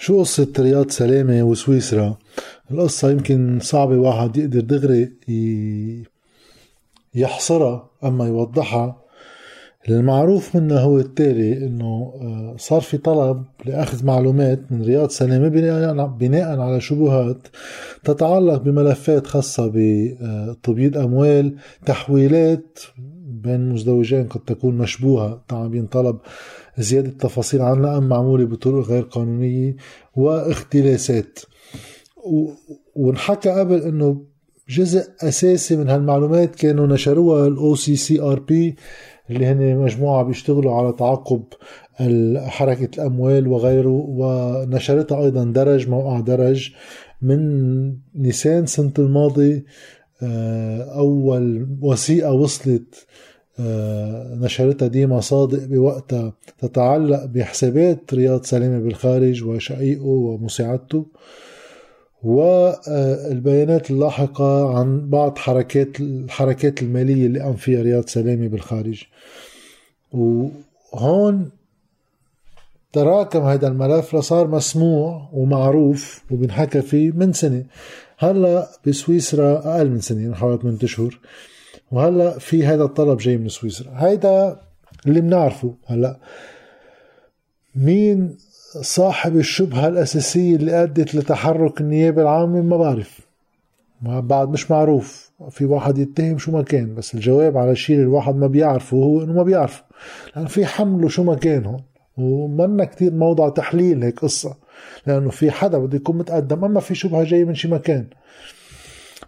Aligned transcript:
شو 0.00 0.20
قصة 0.20 0.52
رياض 0.58 0.90
سلامة 0.90 1.42
وسويسرا؟ 1.42 2.16
القصة 2.70 3.10
يمكن 3.10 3.58
صعبة 3.62 3.96
واحد 3.96 4.36
يقدر 4.36 4.60
دغري 4.60 5.12
يحصرها 7.14 7.90
أما 8.04 8.26
يوضحها 8.26 9.02
المعروف 9.88 10.56
منها 10.56 10.80
هو 10.80 10.98
التالي 10.98 11.66
إنه 11.66 12.12
آه، 12.20 12.54
صار 12.58 12.80
في 12.80 12.98
طلب 12.98 13.44
لأخذ 13.64 14.06
معلومات 14.06 14.72
من 14.72 14.82
رياض 14.82 15.08
سلامة 15.08 15.48
بناء 16.06 16.60
على 16.60 16.80
شبهات 16.80 17.46
تتعلق 18.04 18.62
بملفات 18.62 19.26
خاصة 19.26 19.72
بتبييض 19.74 20.98
أموال 20.98 21.56
تحويلات 21.86 22.78
بين 23.42 23.68
مزدوجين 23.68 24.28
قد 24.28 24.40
تكون 24.40 24.78
مشبوهة. 24.78 25.42
طبعا 25.48 25.68
بينطلب 25.68 26.18
زيادة 26.78 27.10
تفاصيل 27.10 27.62
عنها 27.62 27.98
ام 27.98 28.08
معمولة 28.08 28.44
بطرق 28.44 28.86
غير 28.86 29.02
قانونية 29.02 29.76
واختلاسات. 30.16 31.38
ونحكى 32.96 33.50
قبل 33.50 33.82
إنه 33.82 34.22
جزء 34.68 35.04
أساسي 35.20 35.76
من 35.76 35.88
هالمعلومات 35.88 36.54
كانوا 36.54 36.86
نشروها 36.86 37.46
ال 37.46 37.74
OCCRP 37.74 38.76
اللي 39.30 39.46
هن 39.46 39.76
مجموعة 39.76 40.22
بيشتغلوا 40.22 40.74
على 40.74 40.92
تعقب 40.92 41.42
حركة 42.36 42.88
الأموال 42.94 43.48
وغيره 43.48 44.04
ونشرتها 44.08 45.24
أيضا 45.24 45.44
درج 45.44 45.88
موقع 45.88 46.20
درج 46.20 46.70
من 47.22 47.40
نيسان 48.14 48.66
سنة 48.66 48.92
الماضي 48.98 49.64
أول 50.22 51.68
وثيقة 51.80 52.32
وصلت 52.32 53.06
آه، 53.60 54.34
نشرتها 54.34 54.88
ديما 54.88 55.20
صادق 55.20 55.64
بوقتها 55.64 56.32
تتعلق 56.58 57.24
بحسابات 57.24 58.14
رياض 58.14 58.44
سلامة 58.44 58.78
بالخارج 58.78 59.44
وشقيقه 59.44 60.06
ومساعدته. 60.06 61.06
والبيانات 62.22 63.90
اللاحقة 63.90 64.78
عن 64.78 65.10
بعض 65.10 65.38
حركات 65.38 66.00
الحركات 66.00 66.82
المالية 66.82 67.26
اللي 67.26 67.40
قام 67.40 67.56
فيها 67.56 67.82
رياض 67.82 68.06
سلامة 68.06 68.48
بالخارج. 68.48 69.04
وهون 70.12 71.50
تراكم 72.92 73.40
هذا 73.40 73.68
الملف 73.68 74.16
لصار 74.16 74.48
مسموع 74.48 75.28
ومعروف 75.32 76.22
وبنحكى 76.30 76.82
فيه 76.82 77.12
من 77.12 77.32
سنة. 77.32 77.64
هلا 78.22 78.68
بسويسرا 78.86 79.58
أقل 79.58 79.90
من 79.90 80.00
سنة 80.00 80.28
من 80.28 80.34
حوالي 80.34 80.58
8 80.58 80.78
أشهر 80.82 81.18
وهلا 81.92 82.38
في 82.38 82.66
هذا 82.66 82.84
الطلب 82.84 83.18
جاي 83.18 83.36
من 83.36 83.48
سويسرا. 83.48 83.92
هيدا 83.96 84.60
اللي 85.06 85.20
بنعرفه 85.20 85.74
هلا 85.86 86.16
مين 87.74 88.36
صاحب 88.80 89.36
الشبهة 89.36 89.88
الأساسية 89.88 90.56
اللي 90.56 90.82
أدت 90.82 91.14
لتحرك 91.14 91.80
النيابة 91.80 92.22
العامة؟ 92.22 92.62
ما 92.62 92.76
بعرف. 92.76 93.20
بعد 94.02 94.48
مش 94.48 94.70
معروف. 94.70 95.30
في 95.50 95.64
واحد 95.64 95.98
يتهم 95.98 96.38
شو 96.38 96.52
ما 96.52 96.62
كان 96.62 96.94
بس 96.94 97.14
الجواب 97.14 97.56
على 97.58 97.70
الشيء 97.70 97.96
اللي 97.96 98.06
الواحد 98.06 98.36
ما 98.36 98.46
بيعرفه 98.46 98.96
هو 98.96 99.22
إنه 99.22 99.32
ما 99.32 99.42
بيعرفه. 99.42 99.84
لأنه 100.36 100.48
في 100.48 100.66
حملة 100.66 101.08
شو 101.08 101.22
ما 101.22 101.34
كان 101.34 101.64
هون. 101.64 101.82
ومنا 102.16 102.84
كتير 102.84 103.14
موضع 103.14 103.48
تحليل 103.48 104.04
هيك 104.04 104.18
قصة. 104.18 104.56
لأنه 105.06 105.30
في 105.30 105.50
حدا 105.50 105.78
بده 105.78 105.96
يكون 105.96 106.18
متقدم 106.18 106.64
أما 106.64 106.80
في 106.80 106.94
شبهة 106.94 107.24
جاي 107.24 107.44
من 107.44 107.54
شي 107.54 107.68
مكان. 107.68 108.06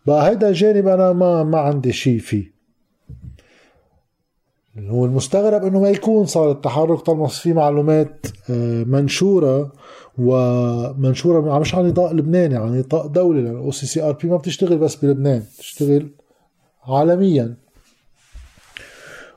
بقى 0.06 0.31
هيدا 0.31 0.48
الجانب 0.48 0.89
أنا 0.89 1.12
ما 1.12 1.45
ما 1.45 1.58
عندي 1.58 1.92
شيء 1.92 2.19
فيه. 2.19 2.53
هو 4.78 5.05
المستغرب 5.05 5.64
إنه 5.64 5.80
ما 5.80 5.89
يكون 5.91 6.27
صار 6.27 6.50
التحرك 6.50 7.00
طالما 7.00 7.27
في 7.27 7.53
معلومات 7.53 8.27
آه، 8.50 8.84
منشورة 8.84 9.73
ومنشورة 10.19 11.58
مش 11.58 11.75
عن 11.75 11.86
نطاق 11.89 12.12
لبناني 12.12 12.56
عن 12.56 12.78
نطاق 12.78 13.06
دولي 13.06 13.42
لأن 13.42 13.53
ال 13.52 13.70
OCCRP 13.70 14.28
ما 14.28 14.36
بتشتغل 14.36 14.78
بس 14.78 14.95
بلبنان 14.97 15.42
بتشتغل 15.58 16.11
عالميا. 16.84 17.55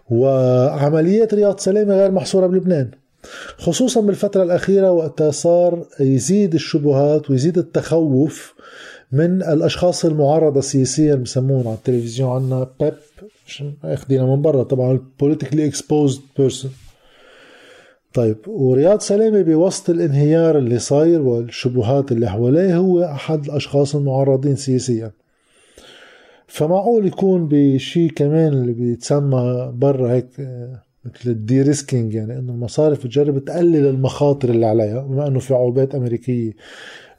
وعمليات 0.09 1.33
رياض 1.33 1.59
سلامة 1.59 1.93
غير 1.95 2.11
محصورة 2.11 2.47
بلبنان. 2.47 2.91
خصوصا 3.57 4.01
بالفترة 4.01 4.43
الأخيرة 4.43 4.91
وقتها 4.91 5.31
صار 5.31 5.85
يزيد 5.99 6.53
الشبهات 6.53 7.29
ويزيد 7.29 7.57
التخوف 7.57 8.53
من 9.11 9.43
الأشخاص 9.43 10.05
المعرضة 10.05 10.61
سياسيا 10.61 11.15
بسمون 11.15 11.67
على 11.67 11.75
التلفزيون 11.75 12.29
عنا 12.29 12.67
PEP 12.79 12.93
اخذينا 13.83 14.25
من 14.25 14.41
برا 14.41 14.63
طبعا 14.63 14.99
politically 15.23 15.71
exposed 15.71 16.19
person. 16.41 16.67
طيب 18.13 18.37
ورياض 18.47 18.99
سلامة 18.99 19.41
بوسط 19.41 19.89
الانهيار 19.89 20.57
اللي 20.57 20.79
صاير 20.79 21.21
والشبهات 21.21 22.11
اللي 22.11 22.29
حواليه 22.29 22.77
هو 22.77 23.03
أحد 23.03 23.45
الأشخاص 23.45 23.95
المعرضين 23.95 24.55
سياسيا. 24.55 25.11
فمعقول 26.47 27.07
يكون 27.07 27.47
بشيء 27.51 28.11
كمان 28.11 28.53
اللي 28.53 28.71
بيتسمى 28.71 29.71
برا 29.75 30.11
هيك 30.11 30.27
مثل 31.05 31.29
ال 31.29 31.61
de-risking 31.61 32.13
يعني 32.13 32.39
إنه 32.39 32.53
المصارف 32.53 33.05
بتجرب 33.05 33.45
تقلل 33.45 33.85
المخاطر 33.87 34.49
اللي 34.49 34.65
عليها 34.65 35.01
بما 35.01 35.27
إنه 35.27 35.39
في 35.39 35.53
عقوبات 35.53 35.95
أمريكية 35.95 36.51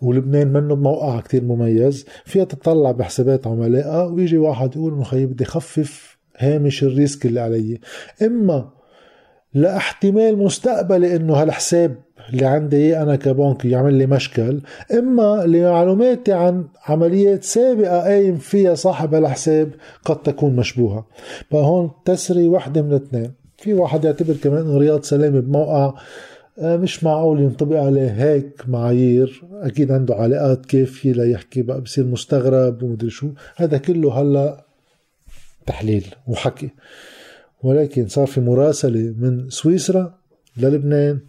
ولبنان 0.03 0.53
منه 0.53 0.75
بموقع 0.75 1.21
كتير 1.21 1.45
مميز. 1.45 2.07
فيها 2.25 2.45
تطلع 2.45 2.91
بحسابات 2.91 3.47
عملائها 3.47 4.05
ويجي 4.05 4.39
واحد 4.39 4.77
يقول 4.77 4.93
إنه 4.93 5.05
خيي 5.05 5.27
بدي 5.27 5.45
خفف 5.45 6.19
هامش 6.39 6.85
الريسك 6.85 7.27
اللي 7.27 7.41
علي. 7.41 7.81
إما 8.23 8.71
لإحتمال 9.55 10.39
مستقبلي 10.39 11.17
إنه 11.17 11.35
هالحساب 11.35 11.97
اللي 12.33 12.47
عندي 12.47 12.77
إياه 12.77 13.03
أنا 13.03 13.17
كبنك 13.17 13.65
يعمل 13.65 13.95
لي 13.95 14.07
مشكل 14.07 14.61
إما 14.99 15.45
لمعلوماتي 15.47 16.33
عن 16.33 16.65
عمليات 16.87 17.45
سابقة 17.45 18.01
قايم 18.01 18.37
فيها 18.37 18.75
صاحب 18.75 19.15
هالحساب 19.15 19.71
قد 20.05 20.23
تكون 20.23 20.57
مشبوهة. 20.57 21.07
فهون 21.51 21.91
تسري 22.05 22.49
وحده 22.49 22.83
من 22.83 22.91
الاثنين 22.91 23.46
في 23.59 23.75
واحد 23.75 24.05
يعتبر 24.05 24.34
كمان 24.34 24.61
انه 24.67 24.78
رياض 24.78 25.03
سلامة 25.03 25.41
بموقع 25.41 25.94
آه، 26.59 26.77
مش 26.77 27.05
معقول 27.05 27.41
ينطبق 27.41 27.83
عليه 27.83 28.11
هيك 28.11 28.69
معايير. 28.69 29.43
أكيد 29.53 29.91
عنده 29.93 30.15
علاقات 30.15 30.67
كافية 30.67 31.12
ليحكي 31.12 31.62
بقى 31.62 31.81
بصير 31.81 32.05
مستغرب 32.05 32.83
ومدري 32.83 33.11
شو. 33.11 33.28
هذا 33.56 33.78
كله 33.78 34.21
هلا 34.21 34.67
تحليل 35.67 36.06
وحكي. 36.27 36.71
ولكن 37.62 38.09
صار 38.09 38.27
في 38.27 38.41
مراسلة 38.41 39.15
من 39.19 39.50
سويسرا 39.50 40.19
للبنان 40.56 41.21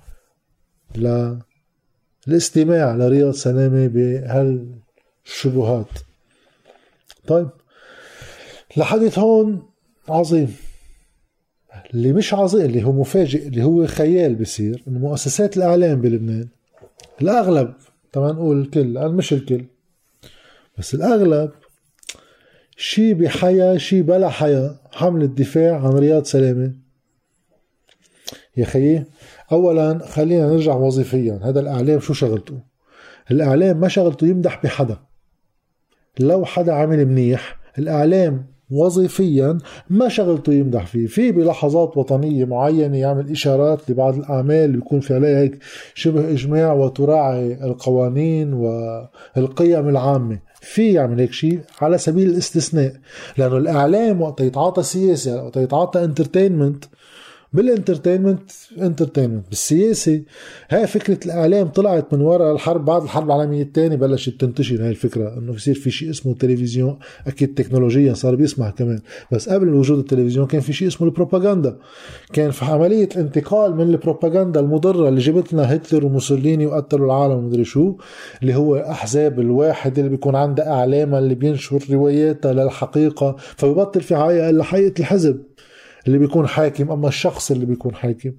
للاستماع 2.27 2.95
لرياض 2.95 3.33
سلامة 3.33 3.87
بهالشبهات. 3.87 5.87
طيب 7.27 7.49
لحدث 8.77 9.19
هون 9.19 9.69
عظيم. 10.09 10.55
اللي 11.93 12.13
مش 12.13 12.33
عظيم 12.33 12.65
اللي 12.65 12.83
هو 12.83 12.91
مفاجئ 12.91 13.47
اللي 13.47 13.63
هو 13.63 13.87
خيال 13.87 14.35
بصير 14.35 14.83
إنه 14.87 14.99
مؤسسات 14.99 15.57
الإعلام 15.57 16.01
بلبنان 16.01 16.47
الأغلب 17.21 17.73
طبعا 18.13 18.31
نقول 18.31 18.61
الكل 18.61 19.09
مش 19.09 19.33
الكل 19.33 19.65
بس 20.77 20.93
الأغلب 20.93 21.51
شي 22.77 23.13
بحيا 23.13 23.77
شي 23.77 24.01
بلا 24.01 24.29
حيا 24.29 24.77
حمل 24.91 25.23
الدفاع 25.23 25.87
عن 25.87 25.91
رياض 25.91 26.23
سلامة. 26.23 26.73
يا 28.57 28.65
خيي 28.65 29.05
اولا 29.51 30.07
خلينا 30.07 30.47
نرجع 30.47 30.75
وظيفيا 30.75 31.39
هذا 31.43 31.59
الإعلام 31.59 31.99
شو 31.99 32.13
شغلته؟ 32.13 32.59
الإعلام 33.31 33.79
ما 33.79 33.87
شغلته 33.87 34.27
يمدح 34.27 34.63
بحدا. 34.63 34.97
لو 36.19 36.45
حدا 36.45 36.73
عمل 36.73 37.05
منيح 37.05 37.59
الإعلام 37.77 38.47
وظيفيا 38.71 39.57
ما 39.89 40.09
شغلته 40.09 40.53
يمدح 40.53 40.85
فيه. 40.85 41.07
في 41.07 41.31
بلحظات 41.31 41.97
وطنية 41.97 42.45
معينة 42.45 42.97
يعمل 42.97 43.31
إشارات 43.31 43.89
لبعض 43.89 44.15
الأعمال 44.15 44.75
يكون 44.75 44.99
في 44.99 45.15
عليها 45.15 45.39
هيك 45.39 45.59
شبه 45.93 46.31
إجماع 46.31 46.73
وتراعي 46.73 47.53
القوانين 47.63 48.53
والقيم 48.53 49.89
العامة. 49.89 50.39
في 50.61 50.93
يعمل 50.93 51.19
هيك 51.19 51.33
شيء 51.33 51.59
على 51.81 51.97
سبيل 51.97 52.29
الاستثناء 52.29 52.93
لأنه 53.37 53.57
الإعلام 53.57 54.21
وقت 54.21 54.41
يتعاطى 54.41 54.83
سياسة 54.83 55.43
وقت 55.43 55.57
يتعاطى 55.57 56.03
entertainment 56.03 56.85
بال 57.53 57.66
entertainment 57.66 58.51
entertainment 58.81 59.43
بالسياسة 59.49 60.21
هاي 60.69 60.87
فكرة 60.87 61.19
الإعلام 61.25 61.67
طلعت 61.67 62.13
من 62.13 62.21
وراء 62.21 62.53
الحرب 62.53 62.85
بعد 62.85 63.01
الحرب 63.03 63.25
العالمية 63.25 63.61
الثانية 63.61 63.95
بلشت 63.95 64.41
تنتشر 64.41 64.83
هاي 64.83 64.89
الفكرة 64.89 65.37
إنه 65.37 65.53
بصير 65.53 65.75
في 65.75 65.91
شيء 65.91 66.09
اسمه 66.09 66.33
تلفزيون. 66.33 66.97
أكيد 67.27 67.53
تكنولوجيا 67.53 68.13
صار 68.13 68.35
بيسمع 68.35 68.69
كمان 68.69 68.99
بس 69.31 69.49
قبل 69.49 69.73
وجود 69.73 69.99
التلفزيون 69.99 70.47
كان 70.47 70.61
في 70.61 70.73
شيء 70.73 70.87
اسمه 70.87 71.07
البروباغندا. 71.07 71.77
كان 72.33 72.51
في 72.51 72.65
عملية 72.65 73.09
الانتقال 73.15 73.75
من 73.75 73.89
البروباغندا 73.89 74.59
المضرة 74.59 75.09
اللي 75.09 75.19
جابت 75.19 75.53
لنا 75.53 75.75
هتلر 75.75 76.05
وموسوليني 76.05 76.65
وقتلوا 76.65 77.05
العالم 77.05 77.33
ومدري 77.33 77.65
شو 77.65 77.95
اللي 78.41 78.55
هو 78.55 78.75
أحزاب 78.75 79.39
الواحد 79.39 79.97
اللي 79.97 80.09
بيكون 80.09 80.35
عنده 80.35 80.67
اعلامها 80.71 81.19
اللي 81.19 81.35
بينشر 81.35 81.79
رواياتها 81.91 82.53
للحقيقة 82.53 83.35
فببطل 83.39 84.01
في 84.01 84.15
حقيقة 84.15 84.49
إلا 84.49 84.63
حقيقة 84.63 84.99
الحزب. 84.99 85.46
اللي 86.07 86.17
بيكون 86.17 86.47
حاكم 86.47 86.91
أما 86.91 87.07
الشخص 87.07 87.51
اللي 87.51 87.65
بيكون 87.65 87.95
حاكم. 87.95 88.31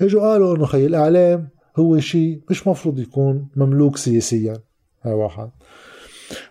إجوا 0.00 0.22
قالوا 0.22 0.56
إنه 0.56 0.66
خي 0.66 0.86
الإعلام 0.86 1.48
هو 1.76 1.98
شيء 1.98 2.40
مش 2.50 2.66
مفروض 2.66 2.98
يكون 2.98 3.48
مملوك 3.56 3.96
سياسيا. 3.96 4.56
هاي 5.02 5.12
واحد. 5.12 5.50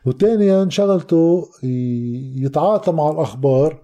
وثانيا 0.05 0.69
شغلته 0.69 1.49
يتعاطى 2.37 2.91
مع 2.91 3.11
الأخبار 3.11 3.81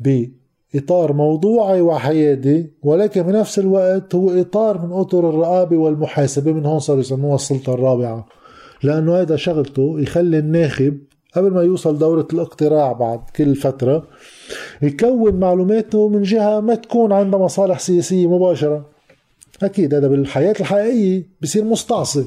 بإطار 0.00 1.12
موضوعي 1.12 1.80
وحيادي 1.80 2.72
ولكن 2.82 3.22
بنفس 3.22 3.58
الوقت 3.58 4.14
هو 4.14 4.30
إطار 4.30 4.86
من 4.86 4.92
أطر 4.92 5.30
الرقابة 5.30 5.76
والمحاسبة 5.76 6.52
من 6.52 6.66
هون 6.66 6.78
صاروا 6.78 7.00
يسموها 7.00 7.34
السلطة 7.34 7.74
الرابعة. 7.74 8.26
لأنه 8.82 9.16
هذا 9.16 9.36
شغلته 9.36 10.00
يخلي 10.00 10.38
الناخب 10.38 10.98
قبل 11.36 11.50
ما 11.50 11.62
يوصل 11.62 11.98
دورة 11.98 12.28
الاقتراع 12.32 12.92
بعد 12.92 13.20
كل 13.36 13.54
فترة 13.54 14.06
يكون 14.82 15.34
معلوماته 15.34 16.08
من 16.08 16.22
جهة 16.22 16.60
ما 16.60 16.74
تكون 16.74 17.12
عندها 17.12 17.40
مصالح 17.40 17.78
سياسية 17.78 18.26
مباشرة. 18.26 18.84
أكيد 19.62 19.94
هذا 19.94 20.08
بالحياة 20.08 20.54
الحقيقية 20.60 21.22
بصير 21.42 21.64
مستعصي. 21.64 22.24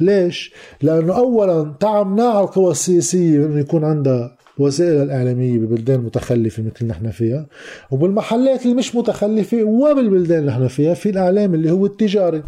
ليش؟ 0.00 0.52
لأنه 0.82 1.16
أولا 1.16 1.74
تعمنا 1.80 2.24
على 2.24 2.44
القوى 2.44 2.70
السياسية 2.70 3.46
أنه 3.46 3.60
يكون 3.60 3.84
عندها 3.84 4.36
وسائل 4.58 5.02
الإعلامية 5.02 5.58
ببلدان 5.58 6.00
متخلفة 6.00 6.62
مثل 6.62 6.86
نحن 6.86 7.10
فيها 7.10 7.46
وبالمحلات 7.90 8.62
اللي 8.62 8.74
مش 8.74 8.94
متخلفة 8.94 9.62
وبالبلدان 9.62 10.38
اللي 10.38 10.50
نحن 10.50 10.68
فيها 10.68 10.94
في 10.94 11.10
الإعلام 11.10 11.54
اللي 11.54 11.70
هو 11.70 11.86
التجاري. 11.86 12.42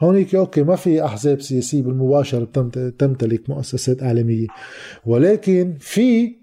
هونيك 0.00 0.34
أوكي 0.34 0.62
ما 0.62 0.76
في 0.76 1.04
أحزاب 1.04 1.40
سياسية 1.40 1.82
بالمباشر 1.82 2.44
تمتلك 2.98 3.50
مؤسسات 3.50 4.02
اعلاميه 4.02 4.46
ولكن 5.06 5.76
في 5.80 6.34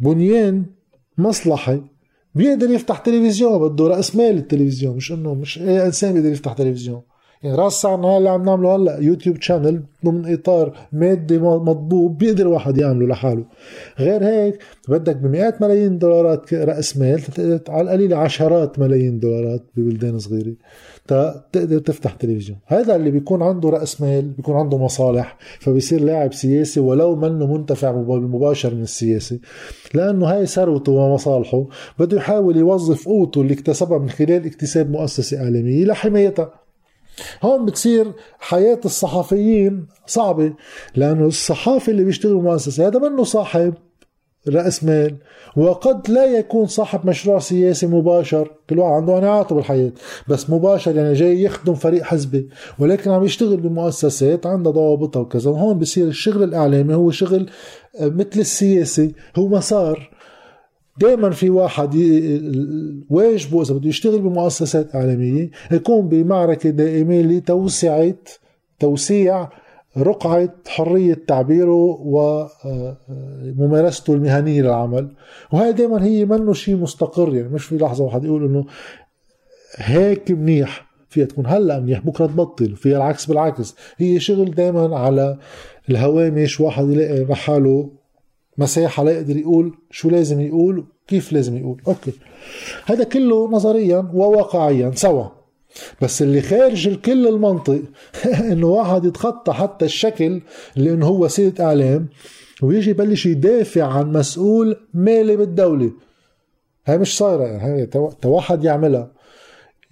بنيان 0.00 0.64
مصلحي 1.18 1.82
بيقدر 2.34 2.70
يفتح 2.70 2.98
تلفزيون 2.98 3.68
بده 3.68 3.86
رأس 3.86 4.16
مال 4.16 4.36
التلفزيون 4.38 4.96
مش 4.96 5.12
انه 5.12 5.34
مش 5.34 5.58
أي 5.58 5.86
إنسان 5.86 6.12
بيقدر 6.12 6.32
يفتح 6.32 6.52
تلفزيون. 6.52 7.02
يعني 7.42 7.56
راس 7.56 7.86
اللي 7.86 8.28
عم 8.28 8.44
نعمله 8.44 8.76
هلا. 8.76 8.98
يوتيوب 8.98 9.40
شانل 9.40 9.82
ضمن 10.04 10.32
إطار 10.32 10.78
مادي 10.92 11.38
مضبوب 11.38 12.18
بيقدر 12.18 12.48
واحد 12.48 12.78
يعمله 12.78 13.06
لحاله. 13.06 13.44
غير 13.98 14.24
هيك 14.24 14.58
بدك 14.88 15.16
بمئات 15.16 15.62
ملايين 15.62 15.98
دولارات 15.98 16.54
رأس 16.54 16.96
مال 16.96 17.22
على 17.68 17.82
القليل 17.82 18.14
عشرات 18.14 18.78
ملايين 18.78 19.18
دولارات 19.18 19.62
ببلدان 19.76 20.18
صغيرة 20.18 20.54
تقدر 21.52 21.78
تفتح 21.78 22.14
تلفزيون. 22.14 22.58
هذا 22.66 22.96
اللي 22.96 23.10
بيكون 23.10 23.42
عنده 23.42 23.70
رأس 23.70 24.00
مال 24.00 24.22
بيكون 24.22 24.56
عنده 24.56 24.78
مصالح 24.78 25.36
فبيصير 25.60 26.00
لاعب 26.00 26.32
سياسي 26.32 26.80
ولو 26.80 27.16
منه 27.16 27.46
منتفع 27.46 27.90
بالمباشر 27.90 28.74
من 28.74 28.82
السياسة. 28.82 29.38
لأنه 29.94 30.26
هاي 30.26 30.46
ثروته 30.46 30.92
ومصالحه 30.92 31.66
بده 31.98 32.16
يحاول 32.16 32.56
يوظف 32.56 33.06
قوته 33.06 33.40
اللي 33.40 33.54
اكتسبها 33.54 33.98
من 33.98 34.10
خلال 34.10 34.46
اكتساب 34.46 34.90
مؤسسة 34.90 35.42
إعلامية 35.42 35.84
لحمايتها. 35.84 36.61
هون 37.42 37.64
بتصير 37.64 38.12
حياة 38.38 38.80
الصحفيين 38.84 39.86
صعبة 40.06 40.52
لأنه 40.96 41.26
الصحافي 41.26 41.90
اللي 41.90 42.04
بيشتغل 42.04 42.34
مؤسسة 42.34 42.86
هذا 42.86 42.98
منه 42.98 43.24
صاحب 43.24 43.74
رأس 44.48 44.84
مال 44.84 45.16
وقد 45.56 46.10
لا 46.10 46.24
يكون 46.24 46.66
صاحب 46.66 47.06
مشروع 47.06 47.38
سياسي 47.38 47.86
مباشر 47.86 48.50
كل 48.70 48.78
واحد 48.78 48.92
عنده 48.92 49.16
قناعاته 49.16 49.54
بالحياة 49.54 49.92
بس 50.28 50.50
مباشر 50.50 50.96
يعني 50.96 51.12
جاي 51.12 51.42
يخدم 51.42 51.74
فريق 51.74 52.02
حزبي 52.02 52.48
ولكن 52.78 53.10
عم 53.10 53.24
يشتغل 53.24 53.56
بمؤسسات 53.56 54.46
عندها 54.46 54.72
ضوابطها 54.72 55.20
وكذا 55.20 55.50
وهون 55.50 55.78
بصير 55.78 56.06
الشغل 56.06 56.42
الإعلامي 56.42 56.94
هو 56.94 57.10
شغل 57.10 57.50
مثل 58.00 58.40
السياسي 58.40 59.14
هو 59.36 59.48
مسار 59.48 60.10
دائما 60.98 61.30
في 61.30 61.50
واحد 61.50 61.94
واجبه 63.10 63.62
اذا 63.62 63.74
بده 63.74 63.88
يشتغل 63.88 64.18
بمؤسسات 64.18 64.94
اعلاميه 64.94 65.50
يكون 65.72 66.08
بمعركة 66.08 66.70
دائمة 66.70 67.20
لتوسعة 67.22 68.14
توسيع 68.80 69.48
رقعة 69.98 70.54
حرية 70.68 71.14
تعبيره 71.26 71.98
وممارسته 73.54 74.14
المهنية 74.14 74.62
للعمل. 74.62 75.08
وهي 75.52 75.72
دائما 75.72 76.04
هي 76.04 76.24
منه 76.24 76.52
شيء 76.52 76.76
مستقر 76.76 77.34
يعني 77.34 77.48
مش 77.48 77.64
في 77.64 77.76
لحظة 77.78 78.04
واحد 78.04 78.24
يقول 78.24 78.44
إنه 78.44 78.66
هيك 79.76 80.30
منيح 80.30 80.86
فيها 81.08 81.24
تكون. 81.24 81.46
هلأ 81.46 81.80
منيح 81.80 82.00
بكرة 82.00 82.26
تبطل 82.26 82.76
فيها 82.76 82.96
العكس 82.96 83.26
بالعكس. 83.26 83.74
هي 83.96 84.20
شغل 84.20 84.50
دائما 84.50 84.98
على 84.98 85.38
الهوامش 85.90 86.60
واحد 86.60 86.88
يلاقي 86.88 87.24
محاله 87.24 87.90
مساحة 88.58 89.04
لا 89.04 89.10
يقدر 89.10 89.36
يقول 89.36 89.74
شو 89.90 90.10
لازم 90.10 90.40
يقول 90.40 90.84
كيف 91.06 91.32
لازم 91.32 91.56
يقول. 91.56 91.82
أوكي. 91.88 92.12
هذا 92.86 93.04
كله 93.04 93.50
نظريا 93.50 94.10
وواقعيا 94.14 94.92
سوا. 94.94 95.26
بس 96.02 96.22
اللي 96.22 96.40
خارج 96.40 96.94
كل 96.94 97.26
المنطق 97.26 97.82
إنه 98.52 98.66
واحد 98.66 99.04
يتخطى 99.04 99.52
حتى 99.52 99.84
الشكل 99.84 100.40
اللي 100.76 100.90
انه 100.90 101.06
هو 101.06 101.24
وسيله 101.24 101.54
إعلام 101.60 102.08
ويجي 102.62 102.90
يبلش 102.90 103.26
يدافع 103.26 103.84
عن 103.84 104.12
مسؤول 104.12 104.76
مالي 104.94 105.36
بالدولة. 105.36 105.92
هاي 106.86 106.98
مش 106.98 107.16
صايرة. 107.18 107.44
هاي 107.44 107.88
واحد 108.24 108.64
يعملها. 108.64 109.10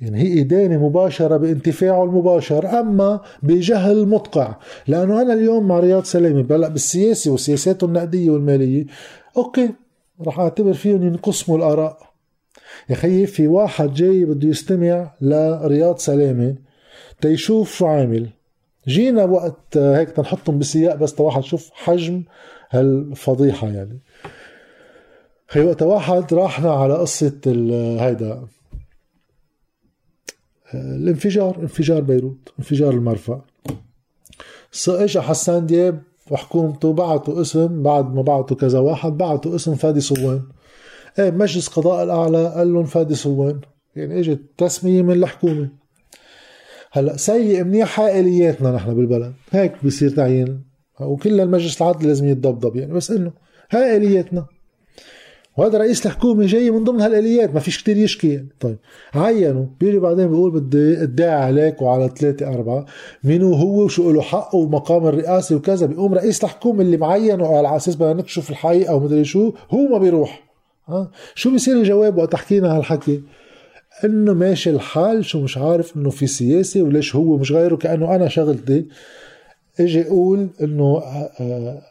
يعني 0.00 0.18
هي 0.22 0.40
إدانة 0.40 0.86
مباشرة 0.86 1.36
بانتفاعه 1.36 2.04
المباشر 2.04 2.80
أما 2.80 3.20
بجهل 3.42 4.06
مدقع. 4.08 4.54
لأنه 4.86 5.22
أنا 5.22 5.32
اليوم 5.32 5.68
مع 5.68 5.80
رياض 5.80 6.04
سلامي 6.04 6.42
بلا 6.42 6.68
بالسياسة 6.68 7.30
وسياساته 7.30 7.84
النقدية 7.84 8.30
والمالية 8.30 8.86
أوكي 9.36 9.70
رح 10.26 10.40
أعتبر 10.40 10.72
فيهم 10.72 11.02
ينقسموا 11.02 11.58
الآراء. 11.58 11.98
يا 12.90 12.94
خيي 12.94 13.26
في 13.26 13.46
واحد 13.46 13.94
جاي 13.94 14.24
بده 14.24 14.48
يستمع 14.48 15.10
لرياض 15.20 15.98
سلامة 15.98 16.54
تيشوف 17.20 17.76
شو 17.76 17.86
عامل. 17.86 18.28
جينا 18.88 19.24
وقت 19.24 19.76
هيك 19.76 20.10
تنحطهم 20.10 20.58
بسياق 20.58 20.94
بس 20.94 21.14
تواحد 21.14 21.42
شوف 21.42 21.70
حجم 21.72 22.22
هالفضيحة 22.70 23.68
يعني. 23.68 23.98
خي 25.48 25.60
وقت 25.60 25.82
واحد 25.82 26.34
راحنا 26.34 26.72
على 26.72 26.94
قصة 26.94 27.40
هيدا. 28.00 28.42
الانفجار 30.74 31.58
انفجار 31.62 32.00
بيروت 32.00 32.52
انفجار 32.58 32.92
المرفأ. 32.92 33.42
اجى 34.88 35.20
حسان 35.20 35.66
دياب 35.66 36.02
وحكومته 36.30 36.92
بعتوا 36.92 37.40
اسم 37.40 37.82
بعد 37.82 38.14
ما 38.14 38.22
بعتوا 38.22 38.56
كذا 38.56 38.78
واحد 38.78 39.12
بعتوا 39.12 39.54
اسم 39.54 39.74
فادي 39.74 40.00
صوان. 40.00 40.42
إيه 41.18 41.30
مجلس 41.30 41.68
قضاء 41.68 42.04
الأعلى 42.04 42.46
قال 42.46 42.72
لهم 42.72 42.84
فادي 42.84 43.14
صوان. 43.14 43.60
يعني 43.96 44.20
إجت 44.20 44.40
تسمية 44.58 45.02
من 45.02 45.12
الحكومة. 45.12 45.70
هلأ 46.92 47.16
سيء 47.16 47.64
منيح 47.64 48.00
الياتنا 48.00 48.70
نحن 48.70 48.94
بالبلد. 48.94 49.32
هيك 49.50 49.84
بصير 49.84 50.10
تعيين. 50.10 50.64
وكل 51.00 51.40
المجلس 51.40 51.82
العدل 51.82 52.06
لازم 52.06 52.26
يتضبضب 52.26 52.76
يعني. 52.76 52.92
بس 52.92 53.10
إنه 53.10 53.32
هاي 53.70 53.96
الياتنا 53.96 54.46
وهذا 55.56 55.78
رئيس 55.78 56.06
الحكومة 56.06 56.46
جاي 56.46 56.70
من 56.70 56.84
ضمن 56.84 57.00
هالآليات 57.00 57.54
ما 57.54 57.60
فيش 57.60 57.82
كتير 57.82 57.96
يشكي. 57.96 58.44
طيب 58.60 58.76
عينوا 59.14 59.66
بيجي 59.80 59.98
بعدين 59.98 60.28
بيقول 60.28 60.50
بدي 60.50 61.02
ادعي 61.02 61.30
عليك 61.30 61.82
وعلى 61.82 62.10
ثلاثة 62.16 62.48
أربعة 62.54 62.86
مين 63.24 63.42
هو 63.42 63.84
وشو 63.84 64.10
له 64.10 64.22
حقه 64.22 64.56
ومقام 64.56 65.06
الرئاسة 65.06 65.56
وكذا. 65.56 65.86
بيقوم 65.86 66.14
رئيس 66.14 66.44
الحكومة 66.44 66.82
اللي 66.82 66.96
معينه 66.96 67.56
على 67.56 67.76
أساس 67.76 67.96
بدنا 67.96 68.12
نكشف 68.12 68.50
الحقيقة 68.50 68.94
ومدري 68.94 69.24
شو 69.24 69.52
هو 69.70 69.88
ما 69.88 69.98
بيروح. 69.98 70.50
ها؟ 70.88 71.10
شو 71.34 71.50
بيصير 71.50 71.76
الجواب 71.76 72.18
وقت 72.18 72.36
حكينا 72.36 72.76
هالحكي؟ 72.76 73.22
إنه 74.04 74.32
ماشي 74.32 74.70
الحال 74.70 75.24
شو 75.24 75.40
مش 75.40 75.58
عارف 75.58 75.96
إنه 75.96 76.10
في 76.10 76.26
سياسة 76.26 76.82
وليش 76.82 77.16
هو 77.16 77.36
مش 77.36 77.52
غيره 77.52 77.76
كأنه 77.76 78.14
أنا 78.14 78.28
شغلتي. 78.28 78.86
إجي 79.80 80.06
أقول 80.06 80.48
إنه 80.62 80.84
آه، 80.84 81.30
آه، 81.40 81.82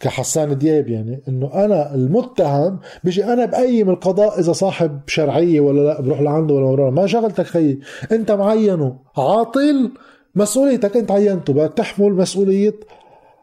كحسان 0.00 0.58
دياب 0.58 0.88
يعني 0.88 1.22
إنه 1.28 1.64
أنا 1.64 1.94
المتهم 1.94 2.80
بيجي 3.04 3.24
أنا 3.24 3.44
بقيم 3.44 3.90
القضاء 3.90 4.40
إذا 4.40 4.52
صاحب 4.52 5.00
شرعية 5.06 5.60
ولا 5.60 5.80
لا 5.80 6.00
بروح 6.00 6.20
لعنده 6.20 6.54
ولا 6.54 6.76
بروح 6.76 6.92
ما 6.92 7.06
شغلتك 7.06 7.46
خيي 7.46 7.80
أنت 8.12 8.32
معينه 8.32 8.98
عاطل 9.16 9.92
مسؤوليتك 10.34 10.96
أنت 10.96 11.10
عينته 11.10 11.52
بدك 11.52 11.74
تحمل 11.74 12.12
مسؤولية 12.12 12.74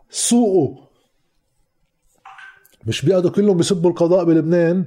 سوقه. 0.10 0.78
مش 2.88 3.06
بيقعدوا 3.06 3.32
كلهم 3.32 3.58
بيسبوا 3.58 3.90
القضاء 3.90 4.26
بلبنان؟ 4.26 4.86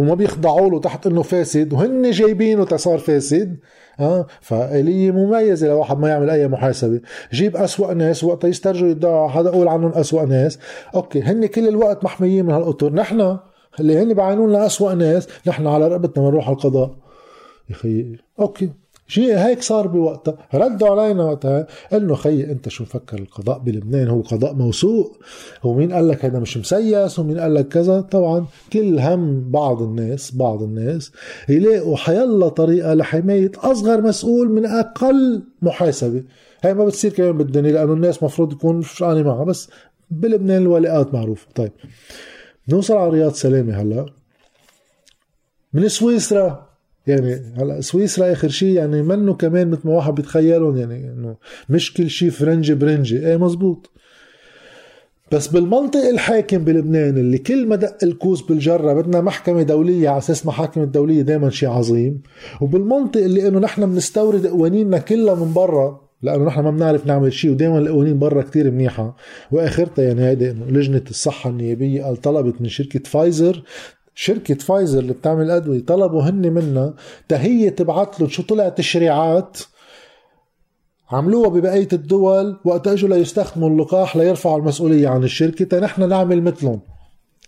وما 0.00 0.14
بيخضعوا 0.14 0.70
له 0.70 0.80
تحت 0.80 1.06
إنه 1.06 1.22
فاسد 1.22 1.72
وهن 1.72 2.10
جايبينه 2.10 2.64
تصار 2.64 2.98
فاسد. 2.98 3.56
آه 4.00 4.26
فآلية 4.40 5.10
مميزة 5.10 5.68
لواحد 5.68 5.98
ما 5.98 6.08
يعمل 6.08 6.30
أي 6.30 6.48
محاسبة. 6.48 7.00
جيب 7.32 7.56
أسوأ 7.56 7.94
ناس 7.94 8.24
وقت 8.24 8.44
يسترجوا 8.44 8.88
يدعوا 8.88 9.28
حدا 9.28 9.50
يقول 9.50 9.68
عنهم 9.68 9.92
أسوأ 9.92 10.24
ناس. 10.24 10.58
أوكي 10.94 11.22
هن 11.22 11.46
كل 11.46 11.68
الوقت 11.68 12.04
محميين 12.04 12.46
من 12.46 12.52
هالقطر. 12.52 12.92
نحن 12.92 13.38
اللي 13.80 14.02
هن 14.02 14.14
بعينون 14.14 14.54
أسوأ 14.54 14.94
ناس 14.94 15.28
نحن 15.46 15.66
على 15.66 15.88
رقبتنا 15.88 16.28
بنروح 16.28 16.46
على 16.46 16.56
القضاء. 16.56 16.90
يا 17.70 17.74
أخي 17.74 18.16
أوكي. 18.40 18.70
شيء 19.10 19.38
هيك 19.38 19.62
صار 19.62 19.86
بوقتها. 19.86 20.34
ردوا 20.54 20.88
علينا 20.88 21.24
وقتها 21.24 21.66
انه 21.92 22.14
خي 22.14 22.44
أنت 22.44 22.68
شو 22.68 22.84
مفكر؟ 22.84 23.18
القضاء 23.18 23.58
بلبنان 23.58 24.08
هو 24.08 24.20
قضاء 24.20 24.54
موثوق. 24.54 25.16
هو 25.62 25.74
مين 25.74 25.92
قال 25.92 26.08
لك 26.08 26.24
هذا 26.24 26.38
مش 26.38 26.56
مسيس؟ 26.56 27.18
ومين 27.18 27.38
قال 27.38 27.54
لك 27.54 27.68
كذا؟ 27.68 28.00
طبعا 28.00 28.46
كل 28.72 28.98
هم 28.98 29.50
بعض 29.50 29.82
الناس 29.82 30.34
بعض 30.34 30.62
الناس 30.62 31.12
يلاقوا 31.48 31.96
حيلا 31.96 32.48
طريقة 32.48 32.94
لحماية 32.94 33.52
أصغر 33.56 34.00
مسؤول 34.00 34.48
من 34.48 34.66
أقل 34.66 35.42
محاسبة. 35.62 36.22
هي 36.62 36.74
ما 36.74 36.84
بتصير 36.84 37.12
كمان 37.12 37.32
بالدنيا 37.32 37.72
لأنه 37.72 37.92
الناس 37.92 38.22
مفروض 38.22 38.52
يكون 38.52 38.80
فرقانه 38.80 39.22
معها 39.22 39.44
بس 39.44 39.70
بلبنان 40.10 40.62
الولاءات 40.62 41.14
معروفة. 41.14 41.46
طيب 41.54 41.72
نوصل 42.68 42.94
على 42.96 43.10
رياض 43.10 43.32
سلامة 43.32 43.82
هلا. 43.82 44.06
من 45.72 45.88
سويسرا 45.88 46.69
يعني 47.10 47.54
هلا 47.56 47.80
سويسرا 47.80 48.32
آخر 48.32 48.48
شيء 48.48 48.74
يعني 48.74 49.02
منه 49.02 49.34
كمان 49.34 49.70
مثل 49.70 49.80
ما 49.84 49.92
واحد 49.92 50.14
بيتخيلهم 50.14 50.76
يعني 50.76 51.12
إنه 51.12 51.36
مش 51.68 51.94
كل 51.94 52.10
شيء 52.10 52.30
فرنجي 52.30 52.74
برنجي. 52.74 53.26
إيه 53.26 53.36
مزبوط. 53.36 53.90
بس 55.32 55.46
بالمنطق 55.46 56.00
الحاكم 56.00 56.64
بلبنان 56.64 57.18
اللي 57.18 57.38
كل 57.38 57.66
ما 57.66 57.76
دق 57.76 57.96
الكوس 58.02 58.42
بالجرة 58.42 58.92
بدنا 58.92 59.20
محكمة 59.20 59.62
دولية 59.62 60.08
على 60.08 60.18
أساس 60.18 60.46
محاكم 60.46 60.82
الدولية 60.82 61.22
دائما 61.22 61.50
شيء 61.50 61.68
عظيم. 61.68 62.22
وبالمنطق 62.60 63.20
اللي 63.20 63.48
إنه 63.48 63.58
نحن 63.58 63.86
بنستورد 63.92 64.46
قوانيننا 64.46 64.98
كلها 64.98 65.34
من 65.34 65.52
برا 65.52 66.10
لأنه 66.22 66.44
نحن 66.44 66.60
ما 66.60 66.70
بنعرف 66.70 67.06
نعمل 67.06 67.32
شيء 67.32 67.50
ودائما 67.50 67.78
القوانين 67.78 68.18
برا 68.18 68.42
كتير 68.42 68.70
منيحة. 68.70 69.16
وآخرتها 69.52 70.04
يعني 70.04 70.24
هيدي 70.24 70.50
إنه 70.50 70.66
لجنة 70.66 71.02
الصحة 71.10 71.50
النيابية 71.50 72.02
قال 72.02 72.16
طلبت 72.16 72.60
من 72.60 72.68
شركة 72.68 73.00
فايزر 73.04 73.62
شركة 74.22 74.54
فايزر 74.54 74.98
اللي 74.98 75.12
بتعمل 75.12 75.44
الأدوية 75.44 75.84
طلبوا 75.84 76.22
هن 76.22 76.52
منا 76.52 76.94
تهية 77.28 77.68
تبعت 77.70 78.20
له 78.20 78.28
شو 78.28 78.42
طلع 78.42 78.68
تشريعات 78.68 79.58
عملوها 81.10 81.48
ببقية 81.48 81.88
الدول 81.92 82.60
وقت 82.64 82.88
إجوا 82.88 83.08
ليستخدموا 83.08 83.68
اللقاح 83.70 84.16
ليرفعوا 84.16 84.58
المسؤولية 84.58 85.08
عن 85.08 85.24
الشركة. 85.24 85.80
نحن 85.80 86.08
نعمل 86.08 86.42
مثلهم. 86.42 86.80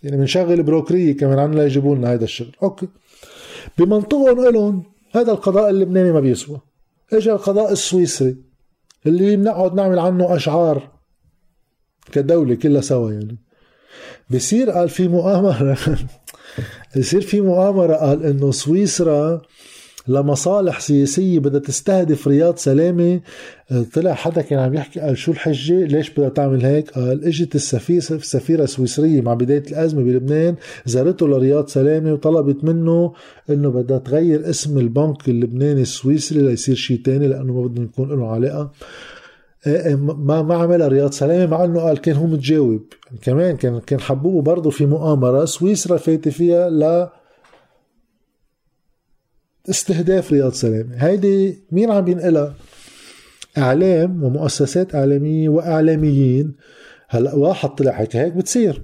يعني 0.03 0.17
بنشغل 0.17 0.63
بروكرية 0.63 1.17
كمان 1.17 1.39
عنا 1.39 1.55
ليجيبوا 1.61 1.95
لنا 1.95 2.13
هذا 2.13 2.23
الشغل. 2.23 2.55
أوكي. 2.63 2.87
بمنطقهم 3.77 4.53
لهم 4.53 4.83
هذا 5.11 5.31
القضاء 5.31 5.69
اللبناني 5.69 6.11
ما 6.11 6.19
بيسوى. 6.19 6.59
اجى 7.13 7.31
القضاء 7.31 7.71
السويسري 7.71 8.37
اللي 9.05 9.35
بنقعد 9.35 9.73
نعمل 9.73 9.99
عنه 9.99 10.35
أشعار 10.35 10.89
كدولة 12.11 12.55
كلها 12.55 12.81
سوا 12.81 13.11
يعني. 13.11 13.37
بصير 14.29 14.71
قال 14.71 14.89
في 14.89 15.07
مؤامرة. 15.07 15.77
يصير 16.95 17.21
في 17.21 17.41
مؤامرة 17.41 17.93
قال 17.93 18.23
إنه 18.23 18.51
سويسرا 18.51 19.41
لمصالح 20.07 20.79
سياسية 20.79 21.39
بدها 21.39 21.59
تستهدف 21.59 22.27
رياض 22.27 22.57
سلامة. 22.57 23.21
طلع 23.93 24.13
حدا 24.13 24.41
كان 24.41 24.59
عم 24.59 24.73
يحكي 24.73 24.99
قال 24.99 25.17
شو 25.17 25.31
الحجة؟ 25.31 25.85
ليش 25.85 26.09
بدها 26.09 26.29
تعمل 26.29 26.65
هيك؟ 26.65 26.91
قال 26.91 27.25
إجت 27.25 27.55
السفيرة 27.55 28.03
السفيرة 28.11 28.63
السويسرية 28.63 29.21
مع 29.21 29.33
بداية 29.33 29.63
الأزمة 29.71 30.03
بلبنان 30.03 30.55
زارته 30.85 31.27
لرياض 31.27 31.67
سلامة 31.67 32.13
وطلبت 32.13 32.63
منه 32.63 33.13
إنه 33.49 33.69
بدها 33.69 33.97
تغير 33.97 34.49
اسم 34.49 34.77
البنك 34.77 35.29
اللبناني 35.29 35.81
السويسري 35.81 36.41
ليصير 36.41 36.75
شيء 36.75 37.01
تاني 37.05 37.27
لأنه 37.27 37.53
ما 37.53 37.67
بدهم 37.67 37.85
يكون 37.85 38.09
له 38.09 38.31
علاقة. 38.31 38.71
ما 39.97 40.41
ما 40.41 40.55
عملها 40.55 40.87
رياض 40.87 41.11
سلامة 41.11 41.57
مع 41.57 41.63
إنه 41.63 41.79
قال 41.81 42.01
كان 42.01 42.15
هو 42.15 42.25
متجاوب. 42.25 42.83
كمان 43.21 43.57
كان 43.57 43.79
كان 43.79 43.99
حبوبه 43.99 44.41
برضه 44.41 44.69
في 44.69 44.85
مؤامرة. 44.85 45.45
سويسرا 45.45 45.97
فايته 45.97 46.31
فيها 46.31 46.69
ل 46.69 47.09
استهداف 49.69 50.31
رياض 50.31 50.51
سلامة. 50.51 50.95
هيدي 50.95 51.63
مين 51.71 51.91
عم 51.91 52.07
ينقلها؟ 52.07 52.53
إعلام 53.57 54.23
ومؤسسات 54.23 54.95
إعلامية 54.95 55.49
وإعلاميين. 55.49 56.55
هلا 57.09 57.35
واحد 57.35 57.69
طلع 57.69 57.91
هيك 57.91 58.15
هيك 58.15 58.33
بتصير. 58.33 58.81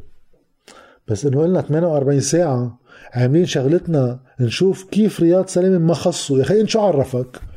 بس 1.07 1.25
إنه 1.25 1.41
قلنا 1.41 1.61
48 1.61 2.19
ساعة 2.19 2.79
عاملين 3.13 3.45
شغلتنا 3.45 4.19
نشوف 4.39 4.83
كيف 4.83 5.19
رياض 5.19 5.47
سلامة 5.47 5.77
ما 5.77 5.93
خصوا. 5.93 6.37
يا 6.37 6.43
أخي 6.43 6.61
إنت 6.61 6.69
شو 6.69 6.79
عرفك؟ 6.79 7.27
يعني 7.35 7.48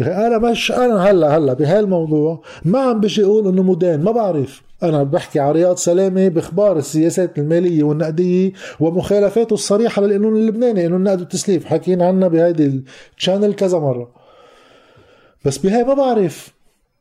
أنا 0.00 0.38
مش 0.38 0.72
أنا 0.72 1.10
هلأ 1.10 1.36
هلأ 1.36 1.52
بهالموضوع 1.52 2.42
ما 2.64 2.78
عم 2.78 3.00
بجي 3.00 3.24
أقول 3.24 3.48
إنه 3.48 3.62
مدان 3.62 4.02
ما 4.02 4.10
بعرف. 4.10 4.62
أنا 4.82 5.02
بحكي 5.02 5.40
على 5.40 5.52
رياض 5.52 5.76
سلامة 5.76 6.28
بإخبار 6.28 6.76
السياسات 6.76 7.38
المالية 7.38 7.82
والنقدية 7.82 8.52
ومخالفاته 8.80 9.54
الصريحة 9.54 10.02
للقانون 10.02 10.36
اللبناني 10.36 10.86
إنه 10.86 10.96
النقد 10.96 11.20
والتسليف. 11.20 11.64
حاكيين 11.64 12.02
عنها 12.02 12.28
بهيدي 12.28 12.84
الشانل 13.18 13.54
كذا 13.54 13.78
مرة. 13.78 14.10
بس 15.44 15.58
بهاي 15.58 15.84
ما 15.84 15.94
بعرف 15.94 16.52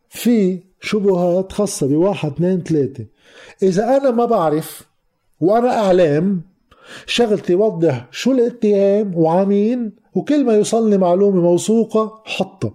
في 0.09 0.59
شبهات 0.81 1.51
خاصة 1.51 1.87
بواحد 1.87 2.31
اثنين 2.31 2.63
ثلاثة. 2.63 3.05
إذا 3.63 3.97
أنا 3.97 4.11
ما 4.11 4.25
بعرف 4.25 4.81
وأنا 5.39 5.69
أعلام 5.69 6.41
شغلتي 7.05 7.55
وضح 7.55 8.07
شو 8.11 8.31
الاتهام 8.31 9.15
وعمين 9.15 9.95
وكل 10.15 10.45
ما 10.45 10.53
يوصلني 10.53 10.97
معلومة 10.97 11.41
موثوقة 11.41 12.23
حطها 12.25 12.73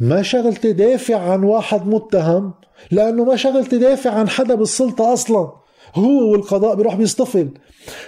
ما 0.00 0.22
شغلتي 0.22 0.72
دافع 0.72 1.30
عن 1.32 1.44
واحد 1.44 1.86
متهم 1.86 2.54
لأنه 2.90 3.24
ما 3.24 3.36
شغلتي 3.36 3.78
دافع 3.78 4.10
عن 4.10 4.28
حدا 4.28 4.54
بالسلطة 4.54 5.12
أصلا. 5.12 5.52
هو 5.94 6.32
والقضاء 6.32 6.74
بيروح 6.74 6.94
بيصطفل 6.94 7.50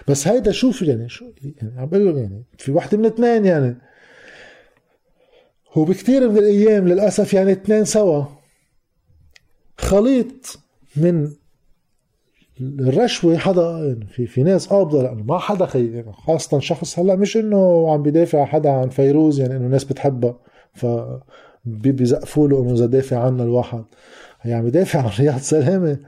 بس 0.09 0.29
هيدا 0.29 0.53
شوف 0.53 0.83
يعني 0.83 1.09
شو 1.09 1.25
يعني 1.43 1.81
عم 1.81 1.87
بقول 1.87 2.17
يعني 2.17 2.45
في 2.59 2.73
وحدة 2.73 2.99
من 2.99 3.07
اثنين 3.07 3.45
يعني. 3.45 3.79
هو 5.73 5.85
بكثير 5.85 6.29
من 6.29 6.39
الأيام 6.39 6.89
للأسف 6.89 7.35
يعني 7.35 7.53
اثنين 7.53 7.85
سوا. 7.85 8.25
خليط 9.79 10.59
من 10.97 11.33
الرشوة 12.81 13.37
حدا 13.39 13.99
في 14.09 14.27
في 14.27 14.43
ناس 14.43 14.67
قابضة 14.67 15.03
لأنه 15.03 15.23
ما 15.23 15.39
حدا 15.39 15.67
خي 15.67 15.93
يعني 15.95 16.13
خاصة 16.13 16.59
شخص 16.59 16.99
هلأ 16.99 17.17
مش 17.17 17.37
إنه 17.37 17.93
عم 17.93 18.03
بدافع 18.03 18.45
حدا 18.45 18.71
عن 18.71 18.89
فيروز 18.89 19.41
يعني 19.41 19.57
إنه 19.57 19.67
الناس 19.67 19.85
بتحبها 19.85 20.39
ف 20.75 20.87
بيزقفوا 21.65 22.49
له 22.49 22.63
إنه 22.63 22.73
إذا 22.75 22.87
دافع 22.87 23.19
عنا 23.19 23.43
الواحد. 23.43 23.85
هي 24.41 24.53
عم 24.55 24.67
يدافع 24.67 25.03
عن 25.03 25.11
رياض 25.19 25.39
سلامة. 25.39 25.99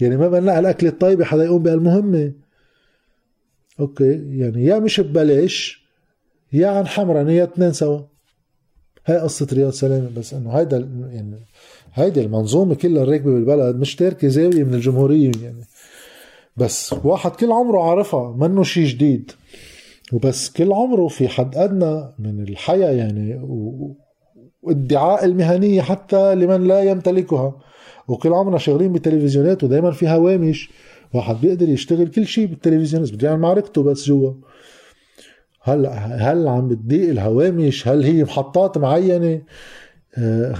يعني 0.00 0.16
ما 0.16 0.28
بدنا 0.28 0.58
الاكل 0.58 0.86
الطيبة 0.86 1.24
حدا 1.24 1.44
يقوم 1.44 1.62
بهالمهمه 1.62 2.32
أوكي 3.80 4.38
يعني 4.38 4.64
يا 4.64 4.78
مش 4.78 5.00
ببلاش 5.00 5.84
يا 6.52 6.68
عن 6.68 6.86
حمرا 6.86 7.30
يا 7.30 7.44
اثنين 7.44 7.72
سوا. 7.72 8.00
هاي 9.06 9.18
قصة 9.18 9.46
رياض 9.52 9.72
سلامة 9.72 10.10
بس 10.16 10.34
إنه 10.34 10.50
هيدا 10.50 10.76
يعني 11.12 11.46
هيدي 11.94 12.20
المنظومة 12.20 12.74
كلها 12.74 13.02
الراكبة 13.02 13.30
بالبلد 13.30 13.76
مش 13.76 13.96
تاركة 13.96 14.28
زاوية 14.28 14.64
من 14.64 14.74
الجمهورية 14.74 15.32
يعني. 15.42 15.64
بس 16.56 16.94
واحد 17.04 17.30
كل 17.30 17.52
عمره 17.52 17.82
عارفها 17.90 18.36
منه 18.36 18.62
شيء 18.62 18.86
جديد. 18.86 19.30
وبس 20.12 20.50
كل 20.50 20.72
عمره 20.72 21.08
في 21.08 21.28
حد 21.28 21.56
أدنى 21.56 22.04
من 22.18 22.42
الحياة 22.42 22.90
يعني 22.90 23.40
وادعاء 24.62 25.24
المهنية 25.24 25.82
حتى 25.82 26.34
لمن 26.34 26.64
لا 26.64 26.82
يمتلكها. 26.82 27.56
وكل 28.08 28.32
عمرنا 28.32 28.58
شغالين 28.58 28.92
بالتلفزيونات 28.92 29.64
ودائما 29.64 29.90
في 29.90 30.08
هوامش. 30.08 30.70
واحد 31.14 31.40
بيقدر 31.40 31.68
يشتغل 31.68 32.08
كل 32.08 32.26
شيء 32.26 32.46
بالتلفزيون 32.46 33.04
بده 33.04 33.28
يعمل 33.28 33.40
معركته 33.40 33.82
بس 33.82 34.06
جوا. 34.06 34.32
هلا 35.62 35.92
هل 36.30 36.48
عم 36.48 36.68
بتضيق 36.68 37.10
الهوامش؟ 37.10 37.88
هل 37.88 38.04
هي 38.04 38.24
محطات 38.24 38.78
معينة؟ 38.78 39.40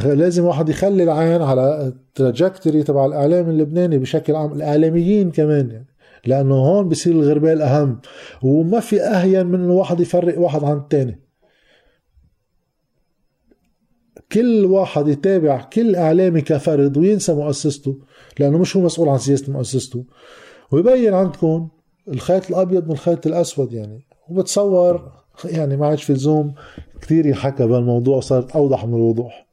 لازم 0.04 0.44
واحد 0.44 0.68
يخلي 0.68 1.02
العين 1.02 1.42
على 1.42 1.86
التراجكتوري 1.86 2.82
تبع 2.82 3.06
الاعلام 3.06 3.48
اللبناني 3.48 3.98
بشكل 3.98 4.34
عام 4.36 4.52
الاعلاميين 4.52 5.30
كمان 5.30 5.70
يعني 5.70 5.86
لأنه 6.26 6.54
هون 6.54 6.88
بصير 6.88 7.12
الغربال 7.12 7.62
أهم 7.62 8.00
وما 8.42 8.80
في 8.80 9.02
أهين 9.02 9.46
من 9.46 9.54
انه 9.60 9.72
واحد 9.72 10.00
يفرق 10.00 10.38
واحد 10.38 10.64
عن 10.64 10.76
الثاني 10.76 11.20
كل 14.32 14.64
واحد 14.64 15.08
يتابع 15.08 15.62
كل 15.62 15.96
اعلامي 15.96 16.40
كفرد 16.40 16.96
وينسى 16.96 17.34
مؤسسته 17.34 17.98
لأنه 18.38 18.58
مش 18.58 18.76
هو 18.76 18.82
مسؤول 18.82 19.08
عن 19.08 19.18
سياسة 19.18 19.52
مؤسسته. 19.52 20.04
ويبين 20.72 21.14
عندكم 21.14 21.68
الخيط 22.08 22.50
الأبيض 22.50 22.84
من 22.86 22.92
الخيط 22.92 23.26
الأسود 23.26 23.72
يعني 23.72 24.06
وبتصور 24.28 25.12
يعني 25.44 25.76
ما 25.76 25.86
عادش 25.86 26.04
في 26.04 26.12
لزوم 26.12 26.54
كثير 27.02 27.26
ينحكى 27.26 27.66
بهالموضوع 27.66 28.20
صارت 28.20 28.50
أوضح 28.50 28.84
من 28.84 28.94
الوضوح. 28.94 29.49